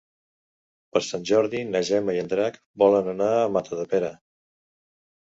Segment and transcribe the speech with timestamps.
[0.95, 4.15] Per Sant Jordi na Gemma i en Drac volen anar a Matadepera.